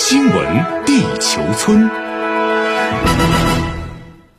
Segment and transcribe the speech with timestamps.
[0.00, 1.90] 新闻地球村，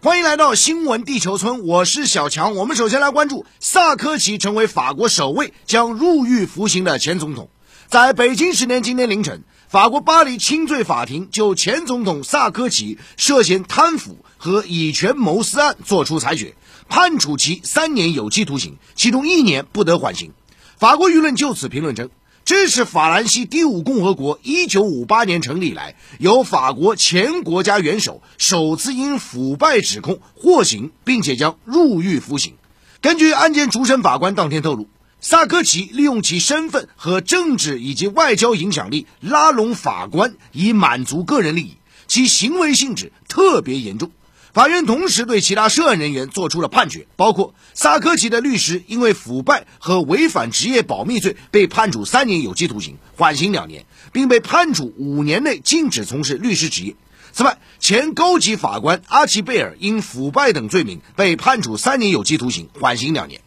[0.01, 2.55] 欢迎来到新闻地球村，我是小强。
[2.55, 7.49] 我们首先来关注萨科齐成为法国首位将入狱服刑的前总统。
[7.89, 16.55] 在北京时间今天凌晨，法国巴黎轻罪法庭就前总统萨科齐涉嫌贪腐和以权谋私案作出裁决，
[16.87, 20.31] 判处其三年有期徒刑，其中一年不得缓刑。
[20.77, 22.09] 法国舆论就此评论称。
[22.49, 32.55] 这是法兰西第五共和国一九五八年成立以来，由法国前国家元首首次因腐败指控获刑，并且将入狱服刑。
[33.01, 34.89] 根据案件主审法官当天透露，
[35.21, 41.77] 萨科齐利用其身份和政治以及外交影响力拉拢法官，以满足个人利益，
[42.07, 44.09] 其行为性质特别严重。
[44.53, 56.95] 法院同时对其他涉案人员作出了判决，包括萨科齐的律师因为腐败和违反职业保密罪被判处三年有期徒刑，缓刑两年，并被判处五年内禁止从事律师职业。
[57.31, 63.41] 此外，前高级法官阿奇贝尔因腐败等罪名被判处三年有期徒刑，缓刑两年。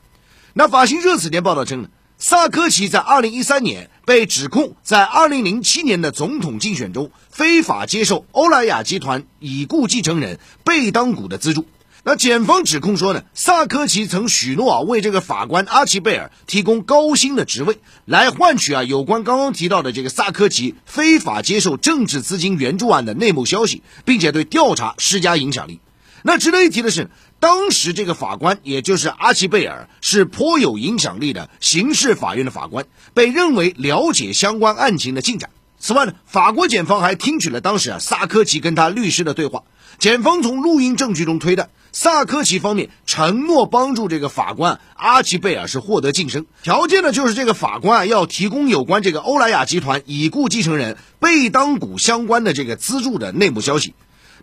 [0.54, 1.88] 那法新社此前报道称呢？
[2.24, 11.66] 萨科齐在2013年被指控在2007年的总统竞选中非法接受欧莱雅集团已故继承人贝当古的资助。
[12.04, 25.80] 那检方指控说呢，萨科齐曾许诺啊为这个法官阿奇贝尔提供高薪的职位，来换取啊有关刚刚提到的这个萨科齐非法接受政治资金援助案的内幕消息，并且对调查施加影响力。
[26.22, 35.50] 那值得一提的是，当时这个法官，也就是阿奇贝尔，是颇有影响力的刑事法院的法官，被认为了解相关案情的进展。
[35.78, 39.64] 此外呢，法国检方还听取了当时啊萨科齐跟他律师的对话。
[39.98, 53.92] 检方从录音证据中推断，萨科齐方面承诺帮助这个法官阿奇贝尔是获得晋升，条件呢就是这个法官啊要提供有关这个欧莱雅集团已故继承人贝当古相关的这个资助的内幕消息。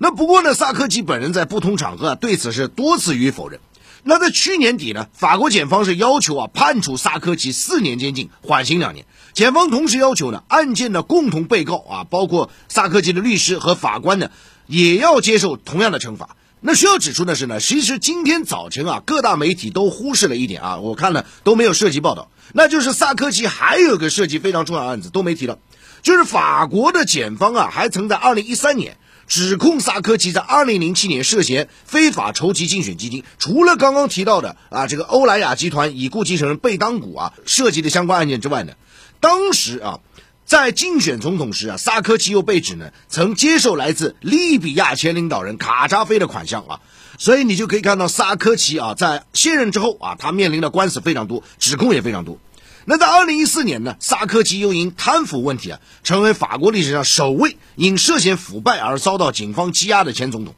[0.02, 3.60] 那不过呢，萨科齐本人在不同场合啊对此是多次予以否认。
[4.02, 9.06] 那在去年底呢，法国检方是要求啊判处萨科齐四年监禁，缓刑两年。
[9.34, 14.32] 检方同时要求呢，案件的共同被告啊，包括萨科齐的律师和法官呢，
[14.68, 16.38] 也要接受同样的惩罚。
[16.62, 25.60] 那需要指出的是呢，其实今天早晨啊，各大媒体都忽视了一点啊，我看了都没有涉及报道，那就是萨科齐还有个涉及非常重要案子都没提到，
[26.02, 28.96] 就是法国的检方啊，还曾在二零一三年。
[29.30, 38.74] 指控萨科齐在二零零七年涉嫌非法筹集竞选基金，除了刚刚提到的啊这个欧莱雅集团已故继承人贝当古啊涉及的相关案件之外呢，
[39.20, 40.00] 当时啊
[40.46, 46.82] 在竞选总统时啊，萨科齐又被指呢曾接受来自利比亚前领导人卡扎菲的款项啊，
[47.20, 52.40] 所以你就可以看到萨科齐啊在卸任之后啊，他面临的官司非常多，指控也非常多。
[52.86, 60.56] 那在二零一四年呢，萨科齐又因贪腐问题啊，成为法国历史上首位因涉嫌腐败而遭到警方羁押的前总统。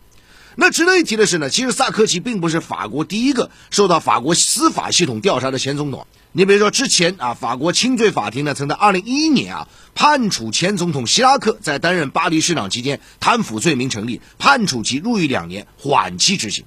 [0.56, 6.06] 那值得一提的是呢，其实萨科齐并不是法国第一个受到法国司法系统调查的前总统。
[6.34, 16.66] 你比如说之前啊，法国轻罪法庭呢曾在二零一一年啊判处前总统希拉克在担任巴黎市长期间贪腐罪名成立，判处其入狱两年，缓期执行。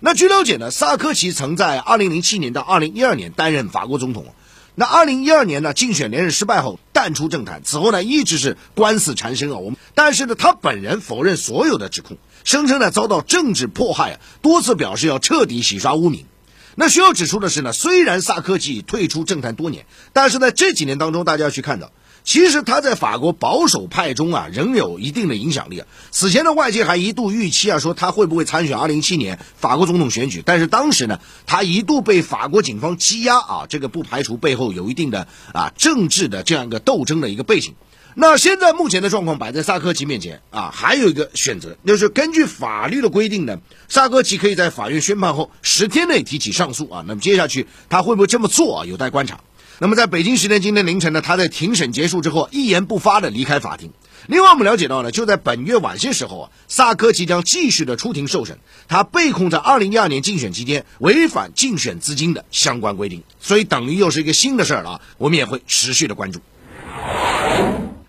[0.00, 4.26] 那据了解呢，萨科齐曾在二零零七年到二零一二年担任法国总统。
[4.76, 9.56] 那二零一二年呢，竞选连任失败后淡出政坛，此后呢一直是官司缠身啊。
[9.56, 16.26] 我们但是呢，他本人否认所有的指控，声称呢遭到政治迫害啊，多次表示要彻底洗刷污名。
[16.74, 21.92] 那需要指出的是呢，虽然萨科齐退出政坛多年，但是在这几年当中，大家去看到。
[22.24, 25.86] 其实他在法国保守派中啊，仍有一定的影响力啊。
[26.10, 30.42] 此前的外界还一度预期啊，说他会不会参选2017年法国总统选举？
[30.44, 37.74] 但是当时呢，他一度被法国警方羁押啊，这个不排除背后有一定的啊政治的这样一个斗争的一个背景。
[38.16, 43.58] 那现在目前的状况摆在萨科齐面前啊，还有一个选择，就是根据法律的规定呢，
[43.88, 47.04] 萨科齐可以在法院宣判后十天内提起上诉啊。
[47.06, 48.86] 那么接下去他会不会这么做啊？
[48.86, 49.40] 有待观察。
[49.80, 53.90] 那么，在北京时间今天凌晨呢，他在庭审结束之后一言不发的离开法庭。
[54.28, 66.40] 另外，我们了解到呢，就在本月晚些时候啊，萨科即将继续的出庭受审，他被控在二零一二年竞选期间违反竞选资金的相关规定，所以等于又是一个新的事儿了啊，我们也会持续的关注。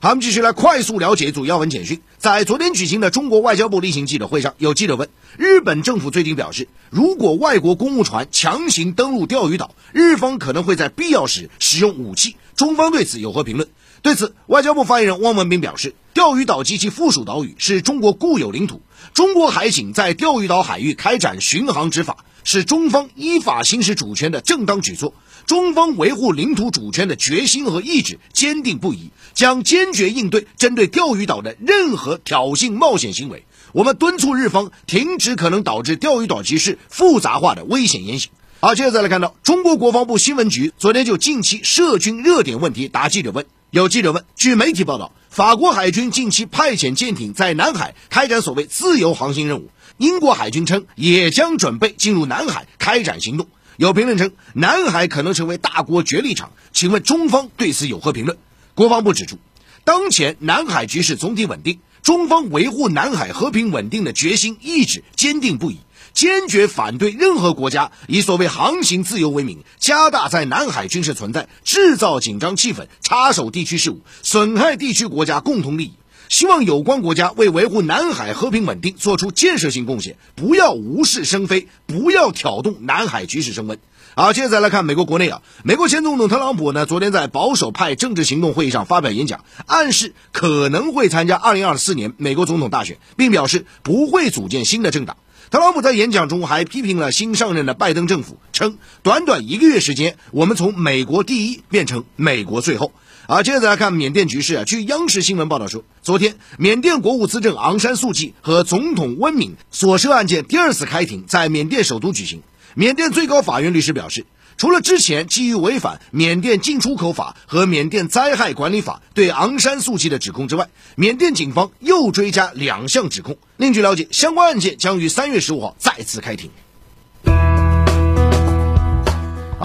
[0.06, 2.00] 好，我们继续来快速了解一组要闻简讯。
[2.19, 12.36] 在昨天举行的中国外交部例行记者会上，有记者问：日本政府最近表示，如果外国公务船强行登陆钓鱼岛，日方可能会在必要时使用武器。
[12.56, 13.68] 中方对此有何评论？
[14.04, 18.84] 对此，外交部发言人汪文斌表示，钓鱼岛及其附属岛屿是中国固有领土，
[19.16, 25.16] 中国海警在钓鱼岛海域开展巡航执法，是中方依法行使主权的正当举措。
[25.45, 33.45] 中方维护领土主权的决心和意志坚定不移，将坚决应对针对钓鱼岛的任何挑衅冒险行为。
[33.71, 38.31] 我们敦促日方停止可能导致钓鱼岛局势复杂化的危险言行。
[38.59, 43.45] 好，接着再来看到中国国防部新闻局昨天就近期涉军热点问题答记者问。
[43.69, 53.47] 有记者问，据媒体报道，法国海军近期派遣舰艇在南海开展所谓自由航行任务，英国海军称也将准备进入南海开展行动。
[53.77, 58.38] 有评论称，南海可能成为大国角力场，请问中方对此有何评论？
[58.74, 59.38] 国防部指出，
[59.83, 61.80] 当前南海局势总体稳定。
[62.01, 65.80] 中方维护南海和平稳定的决心意志坚定不移，
[66.13, 75.94] 坚决反对任何国家以所谓航行自由为名，加大在南海军事存在，制造紧张气氛，插手地区事务，损害地区国家共同利益。
[76.30, 83.77] 希望有关国家为维护南海和平稳定做出建设性贡献，不要无事生非，不要挑动南海局势升温。
[84.16, 95.18] 好，接着再来看美国国内啊，美国前总统特朗普呢，昨天在保守派政治行动会议上发表演讲，暗示可能会参加2024年美国总统大选，并表示不会组建新的政党。
[95.51, 102.94] 特朗普在演讲中还批评了新上任的拜登政府，称短短一个月时间，我们从美国第一变成美国最后。
[103.27, 112.44] 啊，接着再来看缅甸局势啊，据央视新闻报道说，昨天缅甸国务资政昂山素季和总统温敏所涉案件第二次开庭在缅甸首都举行。
[112.75, 114.27] 缅甸最高法院律师表示，
[114.57, 123.38] 除了之前基于违反缅甸进出口法和缅甸灾害管理法对昂山素季的指控之外，缅甸警方又追加两项指控。
[123.57, 126.51] 另据了解，相关案件将于三月十五号再次开庭。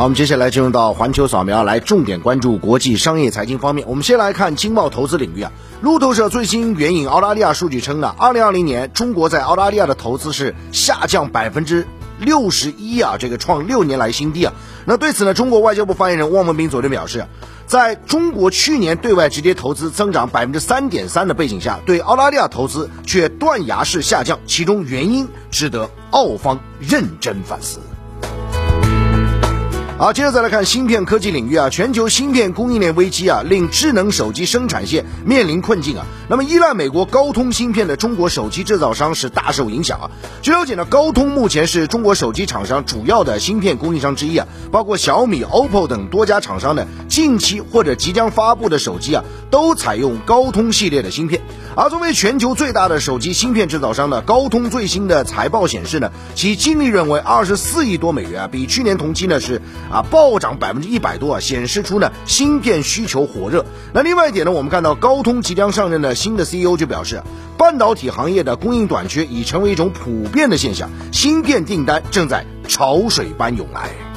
[0.00, 3.87] 好，我们接下来进入到环球扫描，来重点关注国际商业财经方面。
[3.87, 5.52] 我们先来看经贸投资领域啊，
[5.82, 11.87] 路透社最新援引澳大利亚数据称呢，二零二零年中国在澳大利亚的投资是下降百分之。
[12.19, 14.55] 六十一啊，这个创六年来新低啊。
[14.87, 17.26] 那对此呢，中国外交部发言人汪文斌昨天表示，
[17.67, 27.81] 在中国去年对外直接投资增长百分之三点三的背景下，对澳大利亚投资却断崖式下降，其中原因值得澳方认真反思。
[30.00, 36.06] 好，接着再来看芯片科技领域啊，全球芯片供应链危机啊，令智能手机生产线面临困境啊。
[36.26, 40.11] 那么，依赖美国高通芯片的中国手机制造商是大受影响啊。
[40.41, 51.43] 据了解呢，高通目前是中国手机厂商主要的芯片供应商之一啊，包括小米、OPPO 等多家厂商呢，近期或者即将发布的手机啊，都采用高通系列的芯片。
[51.76, 59.61] 而作为全球最大的手机芯片制造商呢，高通最新的财报显示呢，其净利润为二十四亿多美元啊，比去年同期呢是
[59.91, 63.65] 啊暴涨百分之一百多啊，显示出呢芯片需求火热。
[63.93, 67.23] 那另外一点呢，我们看到高通即将上任的新的 CEO 就表示，
[67.59, 74.10] 半导体行业的供应短缺已成为一种普遍的现象，芯片订单正在潮水般涌来。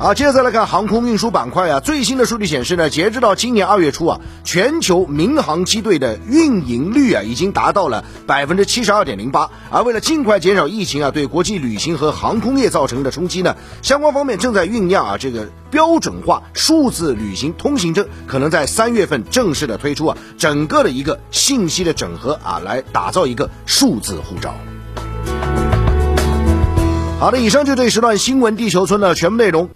[0.00, 9.50] 好，接着再来看航空运输板块啊，最新的数据显示呢，截止到今年二月初啊，全球民航机队的运营率啊，已经达到了百分之七十二点零八。
[9.70, 24.54] 而为了尽快减少疫情啊对国际旅行和航空业造成的冲击呢，相关方面正在酝酿啊，这个标准化数字旅行通行证可能在三月份正式的推出啊，整个的一个信息的整合啊，来打造一个数字护照。
[27.18, 29.68] 好的，以上就这一时段新闻地球村的全部内容。